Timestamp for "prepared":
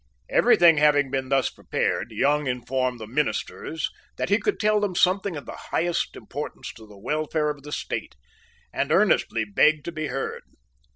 1.51-2.09